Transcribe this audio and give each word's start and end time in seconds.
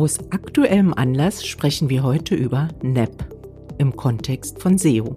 Aus 0.00 0.18
aktuellem 0.30 0.94
Anlass 0.94 1.46
sprechen 1.46 1.90
wir 1.90 2.02
heute 2.02 2.34
über 2.34 2.68
NEP 2.80 3.22
im 3.76 3.94
Kontext 3.94 4.62
von 4.62 4.78
SEO. 4.78 5.14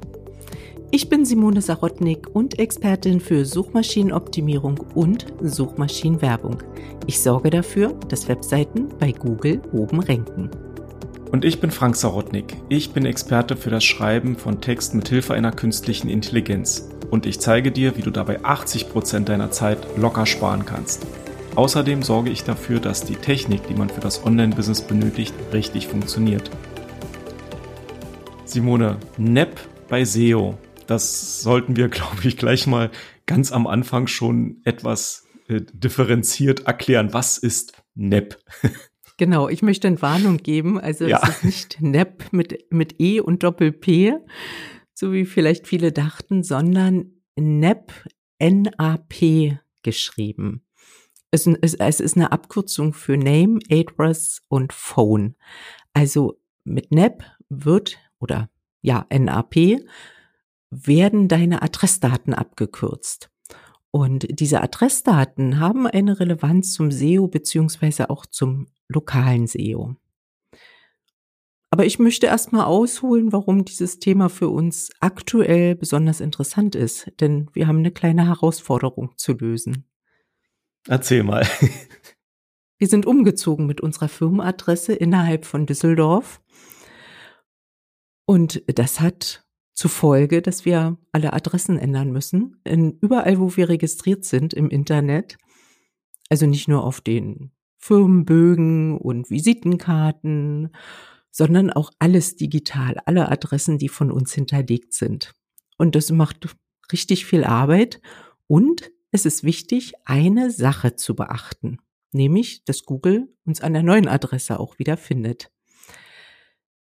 Ich 0.92 1.08
bin 1.08 1.24
Simone 1.24 1.62
Sarotnik 1.62 2.28
und 2.34 2.60
Expertin 2.60 3.22
für 3.22 3.46
Suchmaschinenoptimierung 3.46 4.80
und 4.94 5.28
Suchmaschinenwerbung. 5.40 6.58
Ich 7.08 7.22
sorge 7.22 7.50
dafür, 7.50 7.94
dass 8.10 8.28
Webseiten 8.28 8.90
bei 9.00 9.14
Google 9.14 9.62
oben 9.72 10.02
ranken. 10.02 10.52
Und 11.32 11.46
ich 11.46 11.62
bin 11.62 11.72
Frank 11.72 11.96
Sarotnik. 11.96 12.58
Ich 12.68 12.92
bin 12.92 13.06
Experte 13.06 13.56
für 13.56 13.70
das 13.70 13.86
Schreiben 13.86 14.36
von 14.36 14.60
Text 14.60 14.96
mit 14.96 15.08
Hilfe 15.08 15.34
einer 15.34 15.54
künstlichen 15.54 16.10
Intelligenz. 16.10 16.90
Und 17.10 17.26
ich 17.26 17.40
zeige 17.40 17.72
dir, 17.72 17.96
wie 17.96 18.02
du 18.02 18.12
dabei 18.12 18.44
80 18.44 18.90
Prozent 18.90 19.30
deiner 19.30 19.50
Zeit 19.50 19.78
locker 19.96 20.26
sparen 20.26 20.66
kannst. 20.66 21.08
Außerdem 21.56 22.04
sorge 22.04 22.30
ich 22.30 22.44
dafür, 22.44 22.80
dass 22.80 23.06
die 23.06 23.16
Technik, 23.16 23.68
die 23.68 23.76
man 23.76 23.90
für 23.90 24.02
das 24.02 24.26
Online-Business 24.26 24.82
benötigt, 24.82 25.34
richtig 25.52 25.88
funktioniert. 25.88 26.50
Simone, 28.46 28.98
NEP 29.18 29.60
bei 29.88 30.04
SEO 30.06 30.58
das 30.88 31.42
sollten 31.42 31.76
wir, 31.76 31.88
glaube 31.90 32.22
ich, 32.24 32.38
gleich 32.38 32.68
mal 32.68 32.92
ganz 33.26 33.52
am 33.52 33.68
Anfang 33.68 34.08
schon 34.08 34.62
etwas 34.64 35.28
äh, 35.48 35.62
differenziert 35.74 36.62
erklären. 36.62 37.14
Was 37.14 37.38
ist 37.38 37.84
NEP? 37.96 38.38
Genau, 39.18 39.48
ich 39.48 39.62
möchte 39.62 39.88
eine 39.88 40.02
Warnung 40.02 40.38
geben. 40.38 40.80
Also 40.80 41.06
ja. 41.06 41.22
es 41.22 41.30
ist 41.30 41.44
nicht 41.44 41.82
NEP 41.82 42.34
mit, 42.34 42.66
mit 42.72 43.00
E 43.00 43.20
und 43.20 43.44
Doppel-P, 43.44 44.16
so 44.96 45.14
wie 45.14 45.26
vielleicht 45.26 45.68
viele 45.68 45.92
dachten, 45.92 46.42
sondern 46.42 47.12
NEP, 47.36 47.94
N-A-P 48.40 49.60
geschrieben. 49.84 50.66
Es, 51.34 51.48
es, 51.48 51.74
es 51.74 52.00
ist 52.00 52.16
eine 52.16 52.32
Abkürzung 52.32 52.94
für 52.94 53.18
Name, 53.18 53.58
Address 53.72 54.44
und 54.50 54.72
Phone. 54.72 55.36
Also 55.92 56.40
mit 56.64 56.92
NEP 56.92 57.24
wird, 57.50 57.98
oder 58.20 58.52
ja, 58.84 59.08
NAP, 59.12 59.82
werden 60.70 61.28
deine 61.28 61.64
Adressdaten 61.64 62.36
abgekürzt. 62.36 63.32
Und 63.90 64.28
diese 64.30 64.62
Adressdaten 64.62 65.60
haben 65.60 65.88
eine 65.88 66.20
Relevanz 66.20 66.74
zum 66.74 66.92
SEO 66.92 67.28
beziehungsweise 67.28 68.12
auch 68.12 68.28
zum 68.28 68.68
lokalen 68.88 69.48
SEO. 69.48 69.96
Aber 71.72 71.88
ich 71.88 71.98
möchte 71.98 72.28
erstmal 72.28 72.66
ausholen, 72.66 73.32
warum 73.32 73.66
dieses 73.66 73.98
Thema 73.98 74.30
für 74.30 74.50
uns 74.50 74.92
aktuell 75.00 75.76
besonders 75.76 76.22
interessant 76.22 76.76
ist, 76.76 77.12
denn 77.20 77.50
wir 77.54 77.68
haben 77.68 77.80
eine 77.80 77.92
kleine 77.92 78.28
Herausforderung 78.28 79.14
zu 79.18 79.34
lösen. 79.34 79.88
Erzähl 80.88 81.24
mal. 81.24 81.48
wir 82.78 82.88
sind 82.88 83.06
umgezogen 83.06 83.66
mit 83.66 83.82
unserer 83.82 84.10
Firmenadresse 84.10 84.94
innerhalb 84.94 85.46
von 85.46 85.66
Düsseldorf. 85.66 86.42
Und 88.26 88.64
das 88.68 89.00
hat 89.00 89.46
zufolge, 89.74 90.42
dass 90.42 90.66
wir 90.66 90.98
alle 91.12 91.34
Adressen 91.34 91.78
ändern 91.78 92.12
müssen. 92.12 92.62
In 92.64 92.98
überall, 93.00 93.40
wo 93.40 93.56
wir 93.56 93.70
registriert 93.70 94.26
sind 94.26 94.54
im 94.54 94.70
Internet. 94.70 95.38
Also 96.30 96.46
nicht 96.46 96.68
nur 96.68 96.84
auf 96.84 97.02
den 97.02 97.52
Firmenbögen 97.80 98.98
und 98.98 99.30
Visitenkarten, 99.30 100.72
sondern 101.32 101.70
auch 101.70 101.92
alles 102.00 102.36
digital, 102.36 102.98
alle 103.06 103.30
Adressen, 103.30 103.78
die 103.78 103.90
von 103.90 104.12
uns 104.12 104.34
hinterlegt 104.34 104.94
sind. 104.94 105.34
Und 105.78 105.96
das 105.96 106.12
macht 106.12 106.56
richtig 106.92 107.26
viel 107.26 107.44
Arbeit. 107.44 108.00
Und 108.48 108.93
es 109.14 109.26
ist 109.28 109.44
wichtig, 109.44 109.94
eine 110.06 110.50
Sache 110.50 110.96
zu 110.96 111.16
beachten, 111.16 111.78
nämlich, 112.12 112.66
dass 112.66 112.84
Google 112.84 113.32
uns 113.46 113.62
an 113.62 113.74
der 113.74 113.84
neuen 113.84 114.08
Adresse 114.08 114.60
auch 114.60 114.80
wieder 114.80 114.98
findet. 114.98 115.52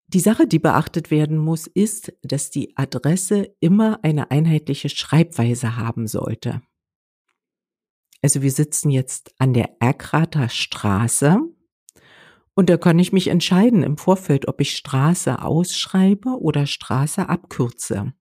Die 0.08 0.20
Sache, 0.20 0.48
die 0.48 0.60
beachtet 0.60 1.12
werden 1.12 1.38
muss, 1.38 1.68
ist, 1.68 2.14
dass 2.24 2.50
die 2.50 2.76
Adresse 2.78 3.56
immer 3.60 4.04
eine 4.04 4.32
einheitliche 4.32 4.90
Schreibweise 4.90 5.78
haben 5.78 6.08
sollte. 6.08 6.62
Also 8.24 8.42
wir 8.42 8.52
sitzen 8.52 8.90
jetzt 8.90 9.34
an 9.38 9.54
der 9.54 9.80
Erkrater 9.80 10.50
Straße 10.50 11.38
und 12.56 12.70
da 12.72 12.78
kann 12.78 12.98
ich 12.98 13.14
mich 13.14 13.28
entscheiden 13.28 13.84
im 13.84 13.98
Vorfeld, 13.98 14.48
ob 14.48 14.62
ich 14.62 14.76
Straße 14.76 15.44
ausschreibe 15.44 16.40
oder 16.40 16.66
Straße 16.66 17.30
abkürze. 17.30 18.14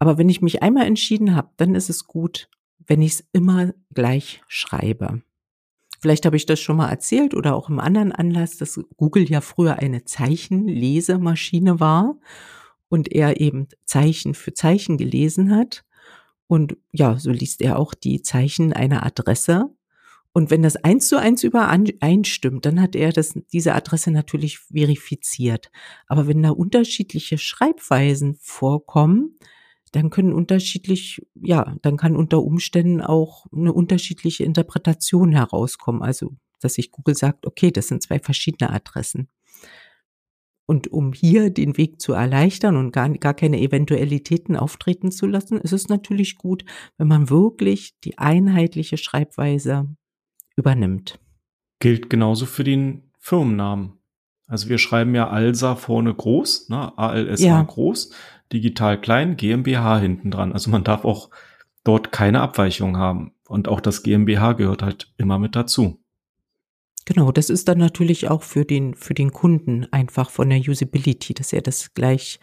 Aber 0.00 0.18
wenn 0.18 0.28
ich 0.28 0.42
mich 0.42 0.62
einmal 0.62 0.86
entschieden 0.86 1.36
habe, 1.36 1.50
dann 1.56 1.76
ist 1.76 1.88
es 1.88 2.06
gut, 2.08 2.48
wenn 2.86 3.02
ich 3.02 3.12
es 3.14 3.24
immer 3.32 3.72
gleich 3.92 4.42
schreibe. 4.48 5.22
Vielleicht 6.00 6.26
habe 6.26 6.36
ich 6.36 6.46
das 6.46 6.60
schon 6.60 6.76
mal 6.76 6.90
erzählt 6.90 7.34
oder 7.34 7.56
auch 7.56 7.68
im 7.68 7.80
anderen 7.80 8.12
Anlass, 8.12 8.58
dass 8.58 8.80
Google 8.96 9.28
ja 9.28 9.40
früher 9.40 9.78
eine 9.78 10.04
Zeichenlesemaschine 10.04 11.80
war 11.80 12.16
und 12.88 13.12
er 13.12 13.40
eben 13.40 13.68
Zeichen 13.84 14.34
für 14.34 14.54
Zeichen 14.54 14.98
gelesen 14.98 15.54
hat. 15.54 15.84
Und 16.46 16.76
ja, 16.92 17.18
so 17.18 17.30
liest 17.30 17.60
er 17.60 17.78
auch 17.78 17.94
die 17.94 18.22
Zeichen 18.22 18.72
einer 18.72 19.04
Adresse. 19.04 19.74
Und 20.32 20.50
wenn 20.50 20.62
das 20.62 20.76
eins 20.76 21.08
zu 21.08 21.18
eins 21.18 21.42
übereinstimmt, 21.42 22.66
dann 22.66 22.80
hat 22.80 22.94
er 22.94 23.10
das, 23.10 23.34
diese 23.52 23.74
Adresse 23.74 24.10
natürlich 24.10 24.58
verifiziert. 24.58 25.70
Aber 26.06 26.28
wenn 26.28 26.42
da 26.42 26.50
unterschiedliche 26.50 27.38
Schreibweisen 27.38 28.36
vorkommen, 28.38 29.38
dann 29.92 30.10
können 30.10 30.32
unterschiedlich, 30.32 31.26
ja, 31.34 31.76
dann 31.82 31.96
kann 31.96 32.16
unter 32.16 32.42
Umständen 32.42 33.00
auch 33.00 33.46
eine 33.52 33.72
unterschiedliche 33.72 34.44
Interpretation 34.44 35.32
herauskommen. 35.32 36.02
Also, 36.02 36.36
dass 36.60 36.74
sich 36.74 36.90
Google 36.90 37.14
sagt, 37.14 37.46
okay, 37.46 37.70
das 37.70 37.88
sind 37.88 38.02
zwei 38.02 38.18
verschiedene 38.18 38.70
Adressen. 38.70 39.28
Und 40.66 40.92
um 40.92 41.12
hier 41.12 41.50
den 41.50 41.76
Weg 41.76 42.00
zu 42.00 42.12
erleichtern 42.12 42.76
und 42.76 42.90
gar, 42.90 43.08
gar 43.10 43.34
keine 43.34 43.60
Eventualitäten 43.60 44.56
auftreten 44.56 45.12
zu 45.12 45.26
lassen, 45.26 45.60
ist 45.60 45.72
es 45.72 45.88
natürlich 45.88 46.36
gut, 46.36 46.64
wenn 46.98 47.06
man 47.06 47.30
wirklich 47.30 47.94
die 48.00 48.18
einheitliche 48.18 48.96
Schreibweise 48.96 49.94
übernimmt. 50.56 51.20
Gilt 51.78 52.10
genauso 52.10 52.46
für 52.46 52.64
den 52.64 53.12
Firmennamen. 53.18 53.92
Also 54.46 54.68
wir 54.68 54.78
schreiben 54.78 55.14
ja 55.14 55.28
ALSA 55.28 55.74
vorne 55.74 56.14
groß, 56.14 56.68
ne, 56.68 56.96
ALSA 56.96 57.46
ja. 57.46 57.62
groß 57.62 58.10
digital 58.52 59.00
klein, 59.00 59.36
GmbH 59.36 59.98
hinten 59.98 60.30
dran. 60.30 60.52
Also 60.52 60.70
man 60.70 60.84
darf 60.84 61.04
auch 61.04 61.30
dort 61.84 62.12
keine 62.12 62.40
Abweichung 62.40 62.96
haben. 62.96 63.32
Und 63.48 63.68
auch 63.68 63.80
das 63.80 64.02
GmbH 64.02 64.54
gehört 64.54 64.82
halt 64.82 65.12
immer 65.18 65.38
mit 65.38 65.56
dazu. 65.56 66.00
Genau, 67.04 67.30
das 67.30 67.50
ist 67.50 67.68
dann 67.68 67.78
natürlich 67.78 68.28
auch 68.28 68.42
für 68.42 68.64
den, 68.64 68.94
für 68.94 69.14
den 69.14 69.32
Kunden 69.32 69.86
einfach 69.92 70.30
von 70.30 70.50
der 70.50 70.58
Usability, 70.58 71.34
dass 71.34 71.52
er 71.52 71.62
das 71.62 71.94
gleich 71.94 72.40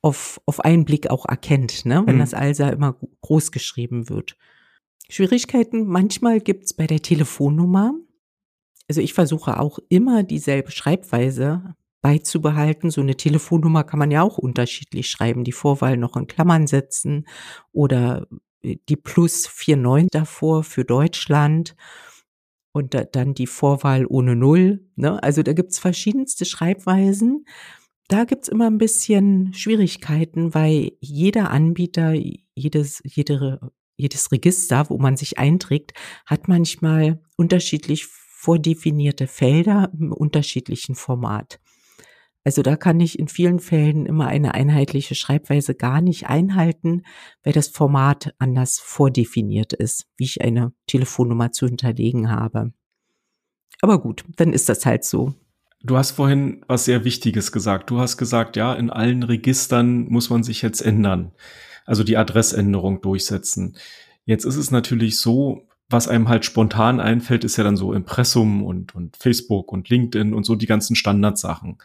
auf, 0.00 0.40
auf 0.46 0.60
einen 0.60 0.86
Blick 0.86 1.10
auch 1.10 1.26
erkennt, 1.26 1.84
ne? 1.84 2.02
wenn 2.06 2.16
mhm. 2.16 2.20
das 2.20 2.32
ALSA 2.32 2.70
immer 2.70 2.96
groß 3.20 3.52
geschrieben 3.52 4.08
wird. 4.08 4.36
Schwierigkeiten 5.10 5.86
manchmal 5.86 6.40
gibt's 6.40 6.72
bei 6.72 6.86
der 6.86 7.02
Telefonnummer. 7.02 7.92
Also 8.88 9.00
ich 9.00 9.14
versuche 9.14 9.58
auch 9.58 9.78
immer 9.88 10.22
dieselbe 10.22 10.70
Schreibweise 10.70 11.74
beizubehalten. 12.02 12.90
So 12.90 13.00
eine 13.00 13.16
Telefonnummer 13.16 13.84
kann 13.84 13.98
man 13.98 14.10
ja 14.10 14.22
auch 14.22 14.38
unterschiedlich 14.38 15.08
schreiben, 15.08 15.44
die 15.44 15.52
Vorwahl 15.52 15.96
noch 15.96 16.16
in 16.16 16.26
Klammern 16.26 16.66
setzen 16.66 17.26
oder 17.72 18.26
äh, 18.62 18.76
die 18.88 18.96
plus 18.96 19.48
49 19.48 20.10
davor 20.12 20.62
für 20.62 20.84
Deutschland 20.84 21.74
und 22.72 22.94
dann 23.12 23.34
die 23.34 23.46
Vorwahl 23.46 24.06
ohne 24.06 24.36
Null. 24.36 24.86
Ne? 24.96 25.20
Also 25.22 25.42
da 25.42 25.52
gibt's 25.52 25.78
verschiedenste 25.78 26.44
Schreibweisen. 26.44 27.46
Da 28.08 28.24
gibt's 28.24 28.48
immer 28.48 28.66
ein 28.66 28.78
bisschen 28.78 29.52
Schwierigkeiten, 29.54 30.54
weil 30.54 30.92
jeder 31.00 31.50
Anbieter, 31.50 32.14
jedes, 32.54 33.02
jede, 33.04 33.72
jedes 33.96 34.30
Register, 34.30 34.90
wo 34.90 34.98
man 34.98 35.16
sich 35.16 35.38
einträgt, 35.38 35.92
hat 36.26 36.48
manchmal 36.48 37.20
unterschiedlich 37.36 38.06
vordefinierte 38.46 39.26
Felder 39.26 39.90
im 39.98 40.12
unterschiedlichen 40.12 40.94
Format. 40.94 41.58
Also 42.44 42.62
da 42.62 42.76
kann 42.76 43.00
ich 43.00 43.18
in 43.18 43.26
vielen 43.26 43.58
Fällen 43.58 44.06
immer 44.06 44.28
eine 44.28 44.54
einheitliche 44.54 45.16
Schreibweise 45.16 45.74
gar 45.74 46.00
nicht 46.00 46.28
einhalten, 46.28 47.02
weil 47.42 47.52
das 47.52 47.66
Format 47.66 48.34
anders 48.38 48.78
vordefiniert 48.78 49.72
ist, 49.72 50.06
wie 50.16 50.26
ich 50.26 50.42
eine 50.42 50.72
Telefonnummer 50.86 51.50
zu 51.50 51.66
hinterlegen 51.66 52.30
habe. 52.30 52.72
Aber 53.82 54.00
gut, 54.00 54.24
dann 54.36 54.52
ist 54.52 54.68
das 54.68 54.86
halt 54.86 55.02
so. 55.02 55.34
Du 55.82 55.96
hast 55.96 56.12
vorhin 56.12 56.64
was 56.68 56.84
sehr 56.84 57.04
Wichtiges 57.04 57.50
gesagt. 57.50 57.90
Du 57.90 57.98
hast 57.98 58.16
gesagt, 58.16 58.54
ja, 58.54 58.74
in 58.74 58.90
allen 58.90 59.24
Registern 59.24 60.06
muss 60.06 60.30
man 60.30 60.44
sich 60.44 60.62
jetzt 60.62 60.82
ändern. 60.82 61.32
Also 61.84 62.04
die 62.04 62.16
Adressänderung 62.16 63.00
durchsetzen. 63.00 63.76
Jetzt 64.24 64.44
ist 64.44 64.56
es 64.56 64.70
natürlich 64.70 65.18
so, 65.18 65.65
was 65.88 66.08
einem 66.08 66.28
halt 66.28 66.44
spontan 66.44 67.00
einfällt, 67.00 67.44
ist 67.44 67.56
ja 67.56 67.64
dann 67.64 67.76
so 67.76 67.92
Impressum 67.92 68.64
und, 68.64 68.94
und 68.94 69.16
Facebook 69.16 69.72
und 69.72 69.88
LinkedIn 69.88 70.34
und 70.34 70.44
so 70.44 70.56
die 70.56 70.66
ganzen 70.66 70.96
Standardsachen. 70.96 71.78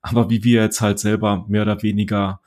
Aber 0.00 0.30
wie 0.30 0.44
wir 0.44 0.62
jetzt 0.62 0.80
halt 0.80 0.98
selber 0.98 1.44
mehr 1.48 1.62
oder 1.62 1.82
weniger, 1.82 2.40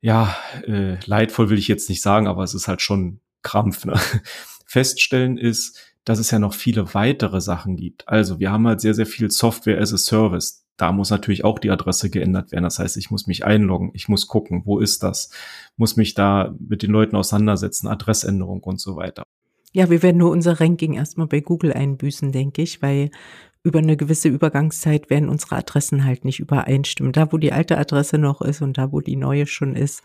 ja, 0.00 0.36
äh, 0.66 0.98
leidvoll 1.04 1.50
will 1.50 1.58
ich 1.58 1.68
jetzt 1.68 1.88
nicht 1.88 2.02
sagen, 2.02 2.28
aber 2.28 2.44
es 2.44 2.54
ist 2.54 2.68
halt 2.68 2.80
schon 2.80 3.20
Krampf, 3.42 3.84
ne? 3.84 3.98
feststellen 4.66 5.38
ist, 5.38 5.78
dass 6.04 6.18
es 6.18 6.30
ja 6.30 6.38
noch 6.38 6.54
viele 6.54 6.94
weitere 6.94 7.40
Sachen 7.40 7.76
gibt. 7.76 8.08
Also 8.08 8.38
wir 8.38 8.52
haben 8.52 8.66
halt 8.66 8.80
sehr, 8.80 8.94
sehr 8.94 9.06
viel 9.06 9.30
Software 9.30 9.80
as 9.80 9.92
a 9.92 9.98
Service. 9.98 10.64
Da 10.76 10.92
muss 10.92 11.10
natürlich 11.10 11.44
auch 11.44 11.58
die 11.58 11.70
Adresse 11.70 12.10
geändert 12.10 12.52
werden. 12.52 12.64
Das 12.64 12.78
heißt, 12.78 12.96
ich 12.96 13.10
muss 13.10 13.26
mich 13.26 13.44
einloggen, 13.44 13.90
ich 13.94 14.08
muss 14.08 14.26
gucken, 14.26 14.62
wo 14.64 14.78
ist 14.78 15.02
das, 15.02 15.30
muss 15.76 15.96
mich 15.96 16.14
da 16.14 16.54
mit 16.58 16.82
den 16.82 16.90
Leuten 16.90 17.16
auseinandersetzen, 17.16 17.88
Adressänderung 17.88 18.62
und 18.62 18.80
so 18.80 18.96
weiter. 18.96 19.24
Ja, 19.76 19.90
wir 19.90 20.02
werden 20.02 20.16
nur 20.16 20.30
unser 20.30 20.58
Ranking 20.58 20.94
erstmal 20.94 21.26
bei 21.26 21.40
Google 21.40 21.70
einbüßen, 21.70 22.32
denke 22.32 22.62
ich, 22.62 22.80
weil 22.80 23.10
über 23.62 23.78
eine 23.78 23.98
gewisse 23.98 24.30
Übergangszeit 24.30 25.10
werden 25.10 25.28
unsere 25.28 25.56
Adressen 25.56 26.06
halt 26.06 26.24
nicht 26.24 26.40
übereinstimmen. 26.40 27.12
Da, 27.12 27.30
wo 27.30 27.36
die 27.36 27.52
alte 27.52 27.76
Adresse 27.76 28.16
noch 28.16 28.40
ist 28.40 28.62
und 28.62 28.78
da, 28.78 28.90
wo 28.90 29.02
die 29.02 29.16
neue 29.16 29.46
schon 29.46 29.76
ist, 29.76 30.02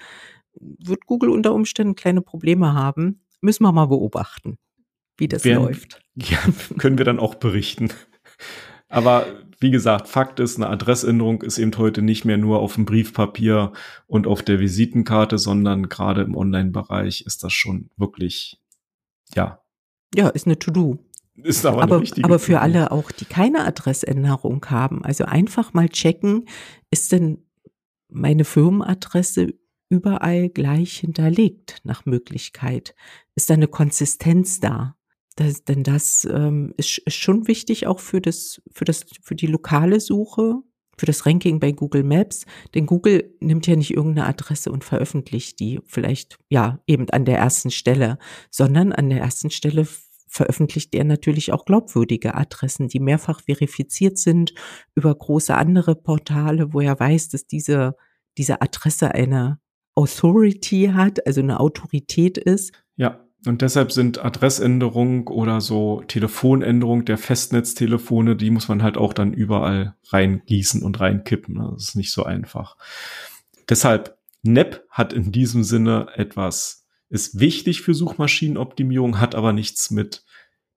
wird 0.60 1.06
Google 1.06 1.30
unter 1.30 1.54
Umständen 1.54 1.96
kleine 1.96 2.22
Probleme 2.22 2.74
haben. 2.74 3.22
Müssen 3.40 3.64
wir 3.64 3.72
mal 3.72 3.86
beobachten, 3.86 4.58
wie 5.16 5.30
das 5.30 5.46
werden, 5.46 5.64
läuft. 5.64 6.02
Ja, 6.16 6.40
können 6.78 6.98
wir 6.98 7.06
dann 7.06 7.20
auch 7.20 7.36
berichten. 7.36 7.94
Aber 8.90 9.26
wie 9.62 9.72
gesagt, 9.72 10.10
Fakt 10.10 10.42
ist, 10.42 10.58
eine 10.58 10.68
Adressänderung 10.68 11.44
ist 11.44 11.58
eben 11.60 11.78
heute 11.78 12.02
nicht 12.02 12.26
mehr 12.26 12.38
nur 12.38 12.60
auf 12.60 12.76
dem 12.76 12.84
Briefpapier 12.84 13.72
und 14.06 14.28
auf 14.28 14.44
der 14.44 14.60
Visitenkarte, 14.60 15.38
sondern 15.38 15.88
gerade 15.88 16.24
im 16.24 16.36
Online-Bereich 16.36 17.22
ist 17.26 17.46
das 17.46 17.54
schon 17.54 17.90
wirklich, 17.96 18.60
ja. 19.34 19.61
Ja, 20.16 20.30
ist 20.30 20.46
eine 20.46 20.60
To-Do. 20.60 21.00
Ist 21.36 21.66
aber, 21.66 21.82
aber, 21.84 22.04
aber 22.24 22.40
für 22.40 22.60
alle 22.60 22.92
auch, 22.92 23.12
die 23.12 23.26
keine 23.26 23.66
Adressänderung 23.66 24.64
haben, 24.70 25.04
also 25.04 25.26
einfach 25.26 25.74
mal 25.74 25.90
checken, 25.90 26.46
ist 26.92 27.12
denn 27.12 27.46
meine 28.10 28.44
Firmenadresse 28.44 29.54
überall 29.90 30.50
gleich 30.50 30.98
hinterlegt 30.98 31.80
nach 31.84 32.06
Möglichkeit? 32.06 32.96
Ist 33.36 33.50
da 33.50 33.56
eine 33.56 33.68
Konsistenz 33.68 34.60
da? 34.60 34.96
Das, 35.36 35.64
denn 35.64 35.84
das 35.84 36.26
ähm, 36.26 36.74
ist, 36.78 36.98
ist 37.00 37.16
schon 37.16 37.48
wichtig 37.48 37.88
auch 37.88 38.00
für 38.00 38.22
das, 38.22 38.62
für 38.72 38.86
das, 38.86 39.06
für 39.22 39.36
die 39.36 39.48
lokale 39.48 40.00
Suche, 40.00 40.62
für 41.02 41.08
das 41.08 41.26
Ranking 41.26 41.60
bei 41.60 41.72
Google 41.72 42.04
Maps. 42.04 42.46
Denn 42.76 42.86
Google 42.86 43.36
nimmt 43.40 43.66
ja 43.66 43.76
nicht 43.76 43.90
irgendeine 43.90 44.28
Adresse 44.28 44.72
und 44.72 44.84
veröffentlicht 44.84 45.60
die 45.60 45.80
vielleicht, 45.88 46.38
ja, 46.48 46.80
eben 46.86 47.10
an 47.10 47.26
der 47.26 47.40
ersten 47.40 47.72
Stelle, 47.72 48.20
sondern 48.52 48.94
an 48.94 49.10
der 49.10 49.20
ersten 49.20 49.50
Stelle 49.50 49.88
veröffentlicht 50.28 50.94
er 50.94 51.04
natürlich 51.04 51.54
auch 51.54 51.66
glaubwürdige 51.66 52.36
Adressen, 52.36 52.88
die 52.88 53.00
mehrfach 53.00 53.42
verifiziert 53.42 54.20
sind 54.20 54.54
über 54.94 55.16
große 55.16 55.56
andere 55.56 55.96
Portale, 55.96 56.72
wo 56.72 56.82
er 56.82 57.00
weiß, 57.00 57.30
dass 57.30 57.48
diese, 57.48 57.96
diese 58.38 58.62
Adresse 58.62 59.16
eine 59.16 59.60
Authority 59.96 60.92
hat, 60.94 61.26
also 61.26 61.42
eine 61.42 61.60
Autorität 61.60 62.38
ist. 62.38 62.74
Und 63.46 63.64
deshalb 63.64 63.92
sind 63.92 64.24
Adressänderung 64.24 65.28
oder 65.28 65.62
so 65.62 66.04
Telefonänderung 66.08 67.06
der 67.06 67.18
Festnetztelefone, 67.18 68.36
die 68.36 68.52
muss 68.52 68.68
man 68.68 68.84
halt 68.84 68.98
auch 68.98 69.14
dann 69.14 69.34
überall 69.34 69.96
reingießen 70.10 70.84
und 70.84 71.00
reinkippen. 71.00 71.56
Das 71.56 71.90
ist 71.90 71.96
nicht 71.96 72.12
so 72.12 72.24
einfach. 72.24 72.78
Deshalb, 73.68 74.18
NEP 74.44 74.86
hat 74.90 75.14
in 75.14 75.32
diesem 75.32 75.64
Sinne 75.64 76.08
etwas, 76.16 76.88
ist 77.10 77.40
wichtig 77.40 77.82
für 77.82 77.94
Suchmaschinenoptimierung, 77.94 79.20
hat 79.20 79.34
aber 79.34 79.54
nichts 79.54 79.90
mit 79.90 80.24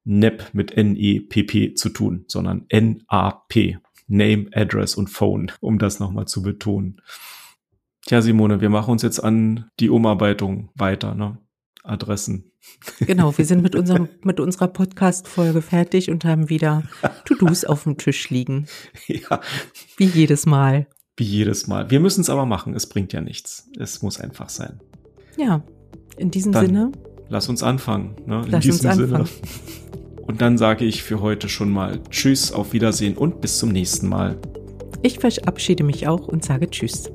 NEP, 0.05 0.55
mit 0.55 0.73
N-E-P-P 0.73 1.75
zu 1.75 1.91
tun, 1.91 2.25
sondern 2.29 2.65
N-A-P. 2.69 3.79
Name, 4.07 4.51
Address 4.53 4.97
und 4.97 5.09
Phone, 5.09 5.51
um 5.61 5.79
das 5.79 5.99
nochmal 5.99 6.27
zu 6.27 6.43
betonen. 6.43 7.01
Tja, 8.07 8.21
Simone, 8.21 8.61
wir 8.61 8.69
machen 8.69 8.93
uns 8.93 9.03
jetzt 9.03 9.21
an 9.21 9.71
die 9.81 9.89
Umarbeitung 9.89 10.71
weiter, 10.75 11.15
ne? 11.15 11.39
Adressen. 11.85 12.51
Genau, 13.01 13.37
wir 13.37 13.45
sind 13.45 13.63
mit 13.63 13.75
unserem, 13.77 14.09
mit 14.23 14.41
unserer 14.41 14.69
Podcast-Folge 14.69 15.63
fertig 15.63 16.11
und 16.11 16.25
haben 16.25 16.49
wieder 16.49 16.83
To-Dos 17.27 17.65
auf 17.65 17.85
dem 17.85 17.99
Tisch 17.99 18.31
liegen. 18.31 18.67
Ja. 19.07 19.41
Wie 19.97 20.07
jedes 20.07 20.47
Mal. 20.47 20.87
Wie 21.17 21.25
jedes 21.25 21.69
Mal. 21.69 21.91
Wir 21.91 22.01
müssen 22.01 22.23
es 22.23 22.31
aber 22.31 22.47
machen. 22.47 22.75
Es 22.75 22.89
bringt 22.89 23.13
ja 23.13 23.21
nichts. 23.21 23.69
Es 23.79 24.03
muss 24.03 24.19
einfach 24.19 24.49
sein. 24.49 24.81
Ja, 25.37 25.63
in 26.17 26.31
diesem 26.31 26.53
dann 26.53 26.67
Sinne. 26.67 26.93
Lass 27.29 27.49
uns 27.49 27.63
anfangen. 27.63 28.17
Ne? 28.27 28.43
In 28.45 28.51
lass 28.51 28.65
diesem 28.65 28.91
uns 28.91 29.01
anfangen. 29.01 29.27
Sinne. 29.27 29.39
Und 30.27 30.41
dann 30.41 30.57
sage 30.57 30.85
ich 30.85 31.03
für 31.03 31.21
heute 31.21 31.49
schon 31.49 31.71
mal 31.71 32.01
Tschüss, 32.09 32.51
auf 32.51 32.73
Wiedersehen 32.73 33.17
und 33.19 33.43
bis 33.43 33.59
zum 33.59 33.69
nächsten 33.69 34.09
Mal. 34.09 34.39
Ich 35.03 35.19
verabschiede 35.19 35.85
mich 35.85 36.09
auch 36.09 36.29
und 36.29 36.43
sage 36.43 36.71
Tschüss. 36.71 37.11